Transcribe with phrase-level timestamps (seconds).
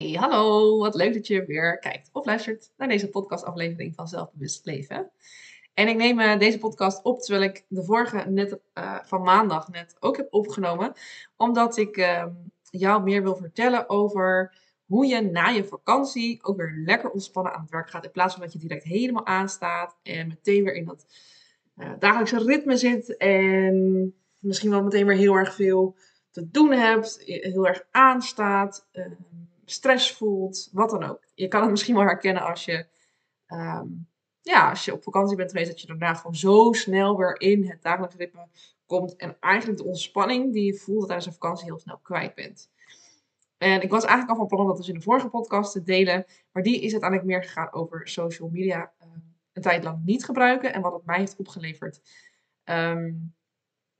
[0.00, 4.66] Hey, hallo, wat leuk dat je weer kijkt of luistert naar deze podcastaflevering van Zelfbewust
[4.66, 5.10] Leven.
[5.74, 9.68] En ik neem eh, deze podcast op terwijl ik de vorige net eh, van maandag
[9.68, 10.92] net ook heb opgenomen,
[11.36, 12.32] omdat ik ehm,
[12.70, 14.56] jou meer wil vertellen over
[14.86, 18.34] hoe je na je vakantie ook weer lekker ontspannen aan het werk gaat, in plaats
[18.34, 21.06] van dat je direct helemaal aanstaat en meteen weer in dat
[21.76, 25.96] uh, dagelijkse ritme zit en misschien wel meteen weer heel erg veel
[26.30, 28.88] te doen hebt, heel erg aanstaat.
[29.70, 31.24] Ehm, stress voelt, wat dan ook.
[31.34, 32.86] Je kan het misschien wel herkennen als je,
[33.46, 33.86] ehm,
[34.40, 37.68] ja, als je op vakantie bent geweest, dat je daarna gewoon zo snel weer in
[37.68, 38.48] het dagelijks ritme
[38.86, 39.16] komt.
[39.16, 42.70] En eigenlijk de ontspanning die je voelde tijdens een vakantie heel snel kwijt bent.
[43.58, 45.82] En ik was eigenlijk al van plan om dat dus in de vorige podcast te
[45.82, 46.26] delen.
[46.52, 49.08] Maar die is uiteindelijk meer gegaan over social media uh,
[49.52, 50.72] een tijd lang niet gebruiken.
[50.72, 52.00] En wat het mij heeft opgeleverd.
[52.64, 53.12] Ehm,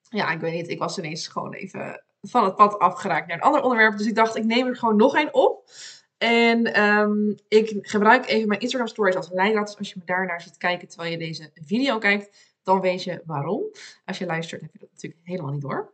[0.08, 0.68] ja, ik weet niet.
[0.68, 3.96] Ik was ineens gewoon even van het pad afgeraakt naar een ander onderwerp.
[3.96, 5.70] Dus ik dacht, ik neem er gewoon nog één op.
[6.18, 9.66] En um, ik gebruik even mijn Instagram stories als leidraad.
[9.66, 13.22] Dus als je me daarnaar ziet kijken terwijl je deze video kijkt, dan weet je
[13.24, 13.62] waarom.
[14.04, 15.92] Als je luistert heb je dat natuurlijk helemaal niet door.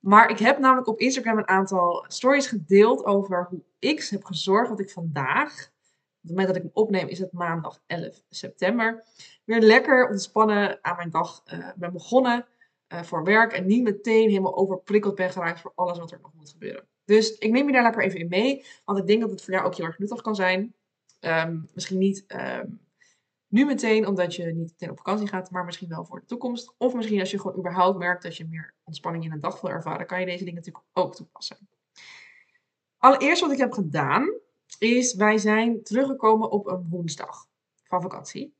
[0.00, 4.68] Maar ik heb namelijk op Instagram een aantal stories gedeeld over hoe ik heb gezorgd
[4.68, 9.04] dat ik vandaag, op het moment dat ik hem opneem is het maandag 11 september,
[9.44, 12.46] weer lekker ontspannen aan mijn dag uh, ben begonnen.
[12.88, 16.34] Eh, voor werk en niet meteen helemaal overprikkeld ben geraakt voor alles wat er nog
[16.34, 16.86] moet gebeuren.
[17.04, 19.54] Dus ik neem je daar lekker even in mee, want ik denk dat het voor
[19.54, 20.74] jou ook heel erg nuttig kan zijn.
[21.20, 22.80] Um, misschien niet um,
[23.48, 26.74] nu meteen, omdat je niet meteen op vakantie gaat, maar misschien wel voor de toekomst.
[26.78, 29.70] Of misschien als je gewoon überhaupt merkt dat je meer ontspanning in een dag wil
[29.70, 31.68] ervaren, kan je deze dingen natuurlijk ook toepassen.
[32.96, 34.34] Allereerst wat ik heb gedaan,
[34.78, 37.46] is wij zijn teruggekomen op een woensdag
[37.84, 38.56] van vakantie.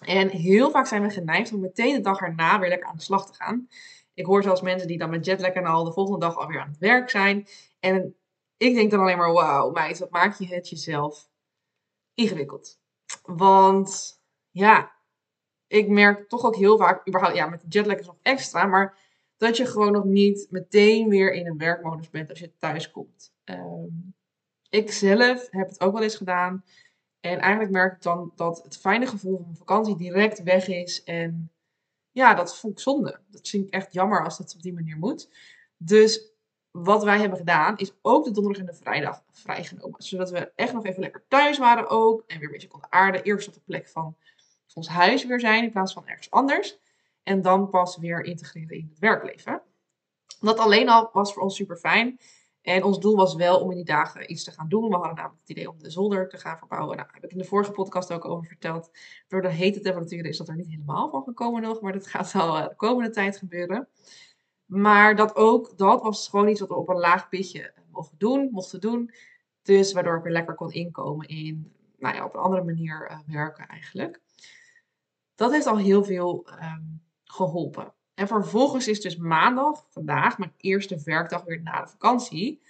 [0.00, 3.02] En heel vaak zijn we geneigd om meteen de dag erna weer lekker aan de
[3.02, 3.68] slag te gaan.
[4.14, 6.68] Ik hoor zelfs mensen die dan met jetlag en al de volgende dag alweer aan
[6.68, 7.46] het werk zijn.
[7.80, 8.16] En
[8.56, 11.28] ik denk dan alleen maar, wauw meid, wat maak je het jezelf
[12.14, 12.80] ingewikkeld.
[13.22, 14.92] Want ja,
[15.66, 18.98] ik merk toch ook heel vaak, überhaupt, ja, met jetlag is nog extra, maar
[19.36, 23.34] dat je gewoon nog niet meteen weer in een werkmodus bent als je thuis komt.
[23.44, 24.14] Um,
[24.68, 26.64] ik zelf heb het ook wel eens gedaan.
[27.20, 31.02] En eigenlijk merk ik dan dat het fijne gevoel van vakantie direct weg is.
[31.04, 31.50] En
[32.10, 33.20] ja, dat vond ik zonde.
[33.30, 35.30] Dat vind ik echt jammer als dat op die manier moet.
[35.76, 36.32] Dus
[36.70, 40.02] wat wij hebben gedaan, is ook de donderdag en de vrijdag vrijgenomen.
[40.02, 42.24] Zodat we echt nog even lekker thuis waren ook.
[42.26, 43.22] En weer een beetje konden aarden.
[43.22, 44.16] Eerst op de plek van
[44.74, 46.78] ons huis weer zijn in plaats van ergens anders.
[47.22, 49.62] En dan pas weer integreren in het werkleven.
[50.40, 52.18] Dat alleen al was voor ons super fijn.
[52.62, 54.88] En ons doel was wel om in die dagen iets te gaan doen.
[54.88, 56.96] We hadden namelijk het idee om de zolder te gaan verbouwen.
[56.96, 58.90] Nou, daar heb ik in de vorige podcast ook over verteld.
[59.28, 61.80] Door de hete temperaturen is dat er niet helemaal van gekomen nog.
[61.80, 63.88] Maar dat gaat wel eh, de komende tijd gebeuren.
[64.64, 68.48] Maar dat ook, dat was gewoon iets wat we op een laag pitje mochten doen.
[68.50, 69.10] Mochten doen.
[69.62, 73.18] Dus waardoor ik weer lekker kon inkomen in, nou ja, op een andere manier uh,
[73.26, 74.20] werken eigenlijk.
[75.34, 77.94] Dat heeft al heel veel um, geholpen.
[78.14, 82.62] En vervolgens is dus maandag, vandaag, mijn eerste werkdag weer na de vakantie.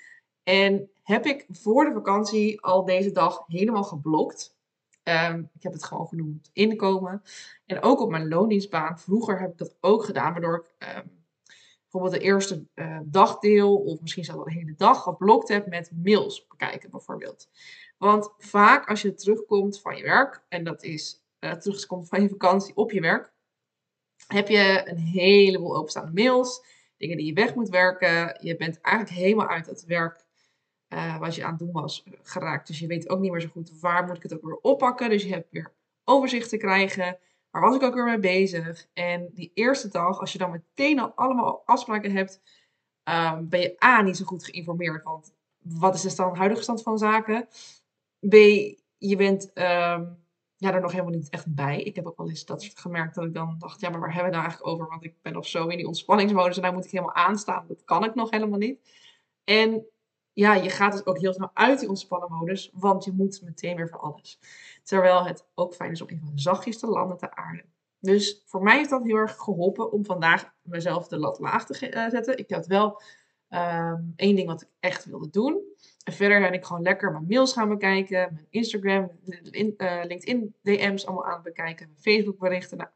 [0.42, 4.58] En heb ik voor de vakantie al deze dag helemaal geblokt.
[5.02, 7.22] Um, ik heb het gewoon genoemd inkomen.
[7.66, 8.98] En ook op mijn loondienstbaan.
[8.98, 11.24] Vroeger heb ik dat ook gedaan, waardoor ik um,
[11.82, 16.46] bijvoorbeeld de eerste uh, dagdeel, of misschien zelfs de hele dag, geblokt heb met mails
[16.46, 17.48] bekijken, bijvoorbeeld.
[17.98, 22.28] Want vaak als je terugkomt van je werk, en dat is uh, terugkomt van je
[22.28, 23.32] vakantie op je werk,
[24.32, 26.64] heb je een heleboel openstaande mails,
[26.96, 28.38] dingen die je weg moet werken.
[28.40, 30.24] Je bent eigenlijk helemaal uit het werk
[30.88, 32.66] uh, wat je aan het doen was eh, geraakt.
[32.66, 35.10] Dus je weet ook niet meer zo goed waar moet ik het ook weer oppakken.
[35.10, 35.72] Dus je hebt weer
[36.04, 37.18] overzicht te krijgen.
[37.50, 38.86] Waar was ik ook weer mee bezig?
[38.92, 42.40] En die eerste dag, als je dan meteen al allemaal afspraken hebt,
[43.04, 45.02] um, ben je A, niet zo goed geïnformeerd.
[45.02, 47.48] Want wat is de stand, huidige stand van zaken?
[48.28, 48.34] B,
[48.98, 50.18] je bent um,
[50.60, 51.82] ja, er nog helemaal niet echt bij.
[51.82, 54.30] Ik heb ook wel eens dat gemerkt dat ik dan dacht, ja, maar waar hebben
[54.30, 54.90] we het nou eigenlijk over?
[54.90, 57.64] Want ik ben nog zo in die ontspanningsmodus en daar moet ik helemaal aanstaan.
[57.68, 58.90] Dat kan ik nog helemaal niet.
[59.44, 59.86] En
[60.32, 63.76] ja, je gaat dus ook heel snel uit die ontspannen modus, want je moet meteen
[63.76, 64.38] weer van alles.
[64.82, 67.64] Terwijl het ook fijn is om even zachtjes te landen te aarden.
[68.00, 71.90] Dus voor mij heeft dat heel erg geholpen om vandaag mezelf de lat laag te
[71.90, 72.38] uh, zetten.
[72.38, 73.02] Ik had wel
[73.50, 75.62] um, één ding wat ik echt wilde doen.
[76.04, 81.04] En verder ben ik gewoon lekker mijn mails gaan bekijken, mijn Instagram, uh, LinkedIn DM's
[81.04, 82.76] allemaal aan het bekijken, mijn Facebook berichten.
[82.76, 82.90] Nou,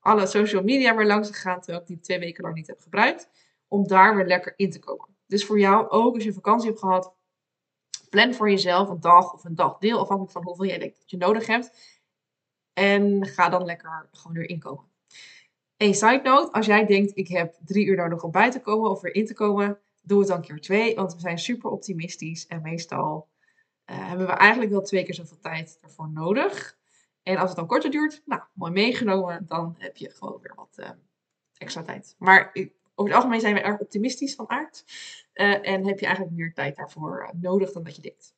[0.00, 3.28] alle social media weer langs gegaan, terwijl ik die twee weken lang niet heb gebruikt.
[3.68, 5.08] Om daar weer lekker in te komen.
[5.26, 7.14] Dus voor jou ook, als je vakantie hebt gehad,
[8.10, 11.16] plan voor jezelf een dag of een dagdeel, afhankelijk van hoeveel jij denkt dat je
[11.16, 11.98] nodig hebt.
[12.72, 14.84] En ga dan lekker gewoon weer inkomen.
[15.76, 18.90] Een side note, als jij denkt ik heb drie uur nodig om bij te komen
[18.90, 22.46] of weer in te komen, doe het dan keer twee, want we zijn super optimistisch
[22.46, 23.28] en meestal
[23.90, 26.78] uh, hebben we eigenlijk wel twee keer zoveel tijd ervoor nodig.
[27.22, 30.76] En als het dan korter duurt, nou, mooi meegenomen, dan heb je gewoon weer wat
[30.76, 30.90] uh,
[31.58, 32.14] extra tijd.
[32.18, 32.52] Maar
[32.94, 34.84] over het algemeen zijn we erg optimistisch van aard.
[35.34, 38.34] Uh, en heb je eigenlijk meer tijd daarvoor nodig dan dat je denkt.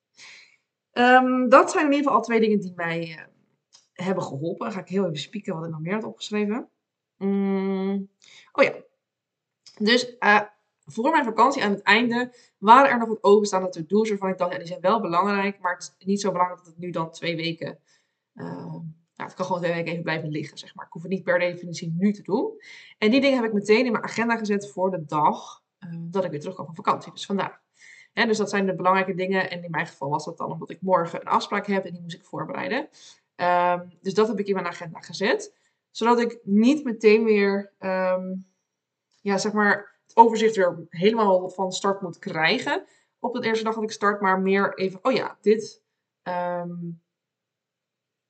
[0.92, 3.26] Um, dat zijn in ieder geval al twee dingen die mij
[3.92, 4.72] hebben geholpen.
[4.72, 6.68] Ga ik heel even spieken wat ik nog meer had opgeschreven.
[7.16, 8.10] Mm,
[8.52, 8.74] oh ja.
[9.78, 10.18] Dus
[10.92, 14.52] voor mijn vakantie aan het einde waren er nog wat openstaande to-do's waarvan ik dacht,
[14.52, 17.10] ja, die zijn wel belangrijk, maar het is niet zo belangrijk dat het nu dan
[17.10, 17.78] twee weken,
[18.34, 20.86] nou, het kan gewoon twee weken even blijven liggen, zeg maar.
[20.86, 22.60] Ik hoef het niet per definitie nu te doen.
[22.98, 26.24] En die dingen heb ik meteen in mijn agenda gezet voor de dag uh, dat
[26.24, 27.60] ik weer terugkom van vakantie, dus vandaag.
[28.12, 29.50] Dus dat zijn de belangrijke dingen.
[29.50, 32.02] En in mijn geval was dat dan omdat ik morgen een afspraak heb en die
[32.02, 32.88] moest ik voorbereiden.
[33.36, 35.54] Um, dus dat heb ik in mijn agenda gezet.
[35.90, 38.46] Zodat ik niet meteen weer, um,
[39.20, 42.84] ja, zeg maar, overzicht weer helemaal van start moet krijgen.
[43.18, 45.82] Op de eerste dag dat ik start, maar meer even, oh ja, dit,
[46.22, 47.02] um,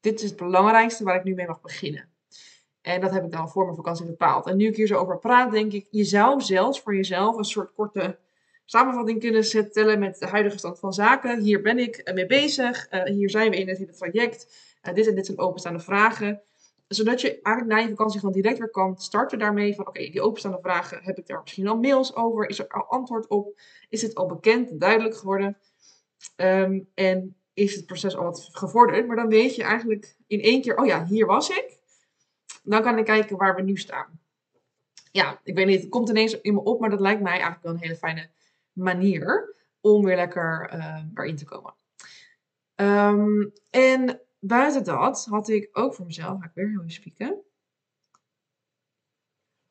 [0.00, 2.09] dit is het belangrijkste waar ik nu mee mag beginnen.
[2.81, 4.47] En dat heb ik dan voor mijn vakantie bepaald.
[4.47, 7.44] En nu ik hier zo over praat, denk ik, je zou zelfs voor jezelf een
[7.44, 8.19] soort korte
[8.65, 11.41] samenvatting kunnen zetten met de huidige stand van zaken.
[11.41, 12.93] Hier ben ik mee bezig.
[12.93, 14.47] Uh, hier zijn we in het hele traject.
[14.83, 16.43] Uh, dit en dit zijn openstaande vragen.
[16.94, 19.75] Zodat je eigenlijk na je vakantie gewoon direct weer kan starten daarmee.
[19.75, 22.48] Van oké, die openstaande vragen, heb ik daar misschien al mails over?
[22.48, 23.60] Is er al antwoord op?
[23.88, 25.58] Is het al bekend en duidelijk geworden?
[26.37, 29.06] Um, en is het proces al wat gevorderd?
[29.06, 31.78] Maar dan weet je eigenlijk in één keer, oh ja, hier was ik.
[32.62, 34.20] Dan kan ik kijken waar we nu staan.
[35.12, 37.62] Ja, ik weet niet, het komt ineens in me op, maar dat lijkt mij eigenlijk
[37.62, 38.31] wel een hele fijne
[38.72, 41.75] manier om weer lekker uh, erin te komen.
[42.76, 47.42] Um, en buiten dat had ik ook voor mezelf, ga ik weer heel even spieken.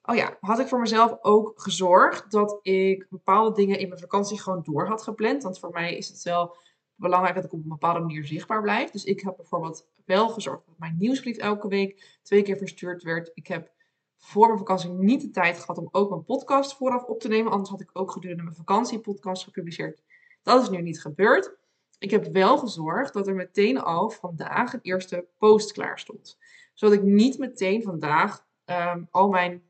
[0.01, 4.39] Oh ja, had ik voor mezelf ook gezorgd dat ik bepaalde dingen in mijn vakantie
[4.39, 5.43] gewoon door had gepland.
[5.43, 6.55] Want voor mij is het wel
[6.95, 8.89] belangrijk dat ik op een bepaalde manier zichtbaar blijf.
[8.89, 13.31] Dus ik heb bijvoorbeeld wel gezorgd dat mijn nieuwsbrief elke week twee keer verstuurd werd.
[13.33, 13.71] Ik heb
[14.17, 17.51] voor mijn vakantie niet de tijd gehad om ook mijn podcast vooraf op te nemen.
[17.51, 20.03] Anders had ik ook gedurende mijn vakantie podcast gepubliceerd.
[20.41, 21.57] Dat is nu niet gebeurd
[21.99, 26.37] ik heb wel gezorgd dat er meteen al vandaag een eerste post klaar stond.
[26.73, 29.63] Zodat ik niet meteen vandaag um, al mijn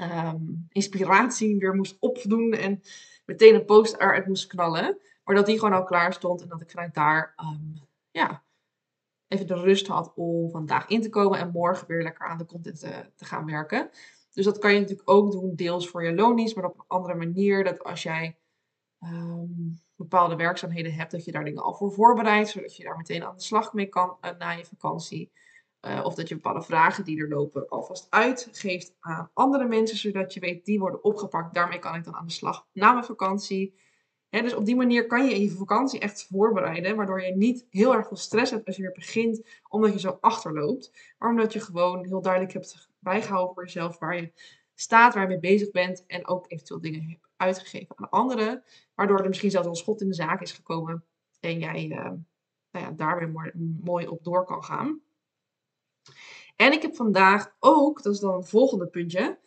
[0.00, 2.82] um, inspiratie weer moest opdoen en
[3.24, 4.98] meteen een post eruit moest knallen.
[5.24, 7.74] Maar dat die gewoon al klaar stond en dat ik vanuit daar um,
[8.10, 8.42] ja,
[9.28, 12.46] even de rust had om vandaag in te komen en morgen weer lekker aan de
[12.46, 13.90] content te, te gaan werken.
[14.32, 17.14] Dus dat kan je natuurlijk ook doen, deels voor je lonies, maar op een andere
[17.14, 17.64] manier.
[17.64, 18.38] Dat als jij
[19.04, 23.24] um, bepaalde werkzaamheden hebt, dat je daar dingen al voor voorbereidt, zodat je daar meteen
[23.24, 25.32] aan de slag mee kan uh, na je vakantie.
[25.80, 30.34] Uh, of dat je bepaalde vragen die er lopen alvast uitgeeft aan andere mensen, zodat
[30.34, 31.54] je weet die worden opgepakt.
[31.54, 33.74] Daarmee kan ik dan aan de slag na mijn vakantie.
[34.30, 38.06] Dus op die manier kan je je vakantie echt voorbereiden, waardoor je niet heel erg
[38.06, 41.14] veel stress hebt als je weer begint, omdat je zo achterloopt.
[41.18, 44.32] Maar omdat je gewoon heel duidelijk hebt bijgehouden voor jezelf waar je
[44.74, 48.64] staat, waar je mee bezig bent en ook eventueel dingen uitgegeven aan anderen,
[48.94, 51.04] waardoor er misschien zelfs een schot in de zaak is gekomen
[51.40, 52.10] en jij uh,
[52.70, 55.00] nou ja, daar weer mooi, op door kan gaan.
[56.56, 59.38] En ik heb vandaag ook, dat is dan het volgende puntje,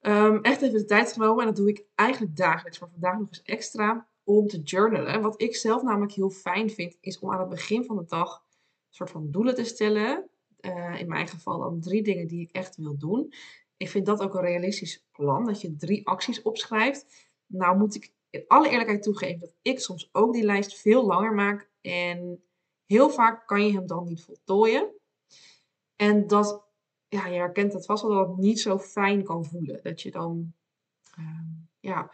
[0.00, 1.40] um, echt even de tijd genomen.
[1.40, 5.22] En dat doe ik eigenlijk dagelijks, maar vandaag nog eens extra, om te journalen.
[5.22, 8.34] Wat ik zelf namelijk heel fijn vind, is om aan het begin van de dag
[8.34, 10.28] een soort van doelen te stellen.
[10.60, 13.32] Uh, in mijn geval dan drie dingen die ik echt wil doen.
[13.76, 17.28] Ik vind dat ook een realistisch plan, dat je drie acties opschrijft.
[17.46, 21.32] Nou moet ik in alle eerlijkheid toegeven dat ik soms ook die lijst veel langer
[21.32, 21.70] maak.
[21.80, 22.44] En
[22.86, 24.92] heel vaak kan je hem dan niet voltooien.
[25.96, 26.64] En dat,
[27.08, 29.80] ja, je herkent het vast wel dat het niet zo fijn kan voelen.
[29.82, 30.54] Dat je dan,
[31.18, 31.40] uh,
[31.80, 32.10] ja,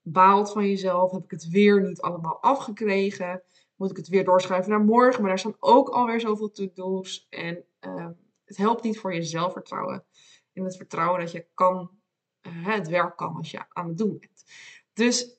[0.00, 1.12] baalt van jezelf.
[1.12, 3.42] Heb ik het weer niet allemaal afgekregen?
[3.76, 5.20] Moet ik het weer doorschrijven naar morgen?
[5.20, 7.26] Maar daar staan ook alweer zoveel to-do's.
[7.30, 8.08] En uh,
[8.44, 10.04] het helpt niet voor je zelfvertrouwen
[10.52, 11.90] in het vertrouwen dat je kan,
[12.42, 14.44] uh, het werk kan als je aan het doen bent.
[14.92, 15.36] Dus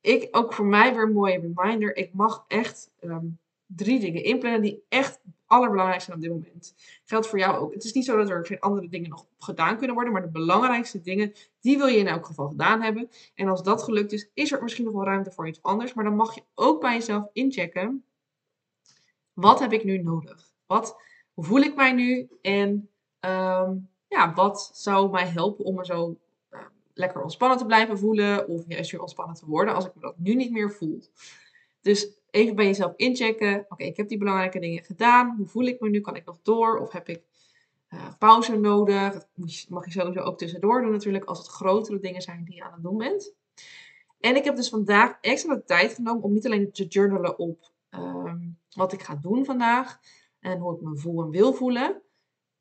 [0.00, 1.96] ik, ook voor mij weer een mooie reminder.
[1.96, 6.74] Ik mag echt um, drie dingen inplannen die echt allerbelangrijkste zijn op dit moment.
[7.04, 7.74] Geldt voor jou ook.
[7.74, 10.28] Het is niet zo dat er geen andere dingen nog gedaan kunnen worden, maar de
[10.28, 13.10] belangrijkste dingen, die wil je in elk geval gedaan hebben.
[13.34, 15.94] En als dat gelukt is, is er misschien nog wel ruimte voor iets anders.
[15.94, 18.04] Maar dan mag je ook bij jezelf inchecken.
[19.32, 20.52] Wat heb ik nu nodig?
[20.66, 20.96] Wat,
[21.32, 22.28] hoe voel ik mij nu?
[22.42, 26.16] En um, ja, wat zou mij helpen om er zo
[26.50, 26.60] uh,
[26.94, 30.18] lekker ontspannen te blijven voelen of juist weer ontspannen te worden als ik me dat
[30.18, 31.02] nu niet meer voel.
[31.80, 33.66] Dus even bij jezelf inchecken.
[33.68, 35.34] Oké, ik heb die belangrijke dingen gedaan.
[35.36, 36.00] Hoe voel ik me nu?
[36.00, 36.78] Kan ik nog door?
[36.78, 37.22] Of heb ik
[37.90, 39.12] uh, pauze nodig?
[39.12, 39.28] Dat
[39.68, 42.72] mag je sowieso ook tussendoor doen natuurlijk als het grotere dingen zijn die je aan
[42.72, 43.34] het doen bent.
[44.20, 47.70] En ik heb dus vandaag extra de tijd genomen om niet alleen te journalen op
[47.90, 48.38] ehm,
[48.74, 50.00] wat ik ga doen vandaag
[50.40, 52.02] en hoe ik me voel en wil voelen,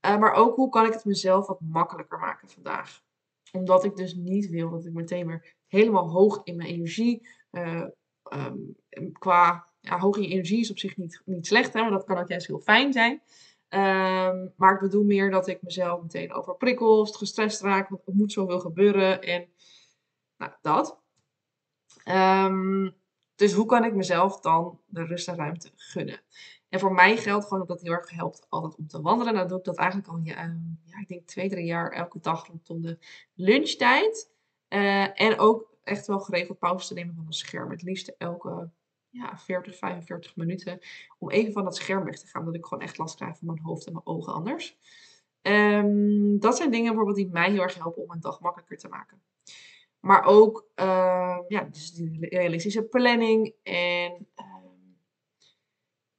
[0.06, 3.02] uh, maar ook hoe kan ik het mezelf wat makkelijker maken vandaag.
[3.52, 7.86] Omdat ik dus niet wil dat ik meteen weer helemaal hoog in mijn energie, uh,
[8.34, 8.76] um,
[9.12, 12.18] qua ja, hoog in energie is op zich niet, niet slecht, hè, maar dat kan
[12.18, 13.22] ook juist heel fijn zijn.
[13.70, 18.32] Um, maar ik bedoel meer dat ik mezelf meteen overprikkeld, gestrest raak, want er moet
[18.32, 19.50] zoveel gebeuren en
[20.38, 21.00] nou, dat.
[22.06, 22.96] Um,
[23.36, 26.22] dus hoe kan ik mezelf dan de rust en ruimte gunnen?
[26.72, 29.34] En voor mij geldt gewoon dat dat heel erg helpt altijd om te wandelen.
[29.34, 32.20] Nou doe ik dat eigenlijk al, ja, ehm, ja ik denk twee, drie jaar elke
[32.20, 32.98] dag rondom de
[33.34, 34.32] lunchtijd.
[34.70, 37.72] Uh, en ook echt wel geregeld pauze te nemen van een scherm.
[37.72, 38.70] Het liefst elke
[39.10, 40.80] ja, 40, 45 minuten.
[41.18, 42.42] Om even van dat scherm weg te gaan.
[42.42, 44.78] Omdat ik gewoon echt last krijg van mijn hoofd en mijn ogen anders.
[45.42, 48.88] Um, dat zijn dingen bijvoorbeeld die mij heel erg helpen om mijn dag makkelijker te
[48.88, 49.22] maken.
[50.00, 53.54] Maar ook uh, ja, dus die realistische planning.
[53.64, 54.61] En uh,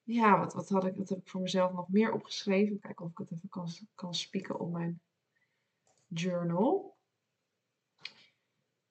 [0.02, 2.78] ja, wat, wat, had ik, wat heb ik voor mezelf nog meer opgeschreven?
[2.78, 5.00] Kijken of ik het even kan, kan spieken op mijn
[6.06, 6.97] journal.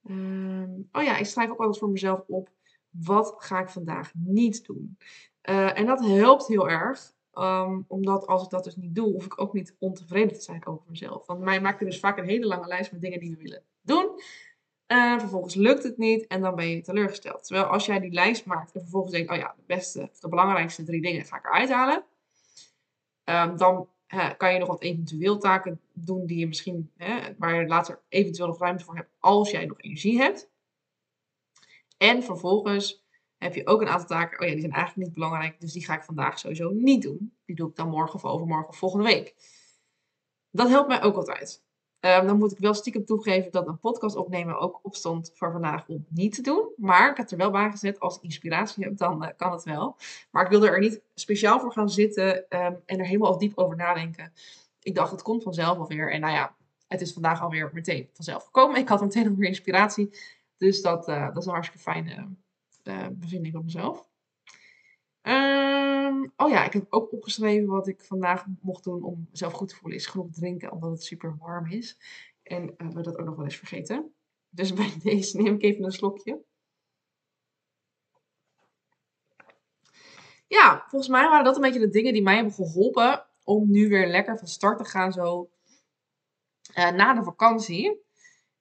[0.10, 2.50] Um, oh ja, ik schrijf ook altijd voor mezelf op.
[2.90, 4.98] Wat ga ik vandaag niet doen?
[5.44, 7.14] Uh, en dat helpt heel erg.
[7.34, 10.66] Um, omdat als ik dat dus niet doe, hoef ik ook niet ontevreden te zijn
[10.66, 11.26] over mezelf.
[11.26, 13.64] Want mij maakt er dus vaak een hele lange lijst met dingen die we willen
[13.82, 14.22] doen.
[14.92, 17.44] En vervolgens lukt het niet en dan ben je teleurgesteld.
[17.44, 20.84] Terwijl als jij die lijst maakt en vervolgens denkt, oh ja, de beste, de belangrijkste
[20.84, 22.04] drie dingen ga ik eruit halen.
[23.24, 23.90] Um, dan
[24.38, 26.92] kan je nog wat eventueel taken doen die je misschien,
[27.38, 30.50] waar je later eventueel nog ruimte voor hebt als jij nog energie hebt.
[31.98, 33.06] En vervolgens
[33.38, 35.86] heb je ook een aantal taken, oh ja, die zijn eigenlijk niet belangrijk, dus die
[35.86, 37.34] ga ik vandaag sowieso niet doen.
[37.46, 39.36] Die doe ik dan morgen of overmorgen of volgende week.
[40.50, 41.64] Dat helpt mij ook altijd.
[42.02, 45.88] Um, dan moet ik wel stiekem toegeven dat een podcast opnemen ook opstond voor vandaag
[45.88, 46.70] om niet te doen.
[46.78, 49.64] Maar ik heb er wel bij gezet, als ik inspiratie heb, dan uh, kan het
[49.64, 49.96] wel.
[50.32, 53.76] Maar ik wilde er niet speciaal voor gaan zitten um, en er helemaal diep over
[53.76, 54.34] nadenken.
[54.82, 56.12] Ik dacht, het komt vanzelf alweer.
[56.12, 56.56] En nou ja,
[56.88, 58.78] het is vandaag alweer meteen vanzelf gekomen.
[58.78, 60.10] Ik had meteen alweer inspiratie.
[60.58, 62.28] Dus dat, uh, dat is een hartstikke fijne
[62.84, 64.06] uh, bevinding van mezelf.
[65.24, 69.68] Um, oh ja, ik heb ook opgeschreven wat ik vandaag mocht doen om mezelf goed
[69.68, 69.98] te voelen.
[69.98, 71.98] Is genoeg drinken, omdat het super warm is.
[72.44, 74.14] En uh, we dat ook nog wel eens vergeten.
[74.50, 76.42] Dus bij deze neem ik even een slokje.
[80.48, 83.90] Ja, volgens mij waren dat een beetje de dingen die mij hebben geholpen om nu
[83.90, 85.50] weer lekker van start te gaan zo
[86.78, 88.02] uh, na de vakantie.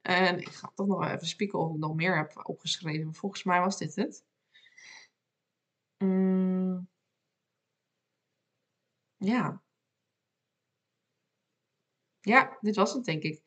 [0.03, 3.15] En ik ga toch nog even spieken of ik nog meer heb opgeschreven.
[3.15, 4.25] Volgens mij was dit het.
[6.03, 6.89] Mm.
[9.17, 9.63] Ja.
[12.21, 13.43] Ja, dit was het denk ik.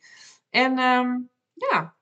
[0.49, 1.95] En um, ja,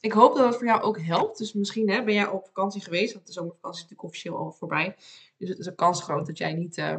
[0.00, 1.38] ik hoop dat het voor jou ook helpt.
[1.38, 4.52] Dus misschien hè, ben jij op vakantie geweest, want de zomervakantie is natuurlijk officieel al
[4.52, 4.96] voorbij.
[5.36, 6.96] Dus het is een kans groot dat jij niet uh,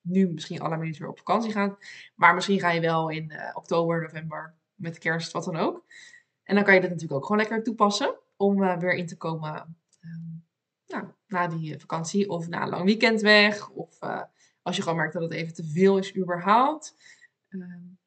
[0.00, 1.78] nu misschien alle minuten weer op vakantie gaat.
[2.14, 5.84] Maar misschien ga je wel in uh, oktober, november, met kerst, wat dan ook.
[6.42, 9.16] En dan kan je dit natuurlijk ook gewoon lekker toepassen om uh, weer in te
[9.16, 10.44] komen um,
[10.86, 13.70] nou, na die eh, vakantie of na een lang weekend weg.
[13.70, 14.22] Of uh,
[14.62, 16.94] als je gewoon merkt dat het even te veel is überhaupt.
[17.48, 17.66] Uh,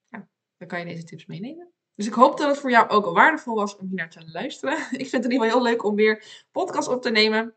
[0.09, 1.71] ja, dan kan je deze tips meenemen.
[1.95, 4.77] Dus ik hoop dat het voor jou ook waardevol was om hier naar te luisteren.
[5.01, 7.55] Ik vind het in ieder geval heel leuk om weer podcast op te nemen.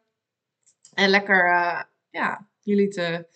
[0.95, 3.27] En lekker uh, ja, jullie te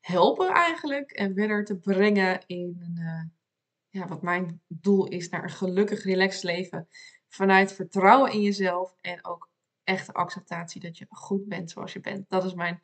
[0.00, 1.10] helpen eigenlijk.
[1.10, 2.78] En verder te brengen in
[3.90, 6.88] ja, wat mijn doel is naar een gelukkig, relaxed leven.
[7.28, 9.49] Vanuit vertrouwen in jezelf en ook
[9.90, 12.28] echte acceptatie dat je goed bent zoals je bent.
[12.28, 12.80] Dat is mijn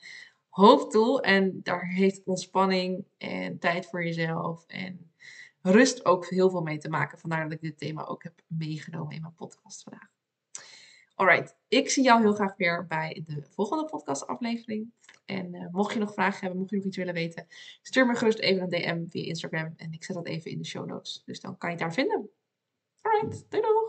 [0.48, 1.20] hoofddoel.
[1.20, 5.10] En daar heeft ontspanning en tijd voor jezelf en
[5.60, 7.18] rust ook heel veel mee te maken.
[7.18, 10.08] Vandaar dat ik dit thema ook heb meegenomen in mijn podcast vandaag.
[11.14, 14.92] Alright, ik zie jou heel graag weer bij de volgende podcastaflevering.
[15.24, 17.46] En uh, mocht je nog vragen hebben, mocht je nog iets willen weten,
[17.82, 19.74] stuur me gerust even een DM via Instagram.
[19.76, 21.22] En ik zet dat even in de show notes.
[21.24, 22.30] Dus dan kan je het daar vinden.
[23.00, 23.85] Alright, doei doei!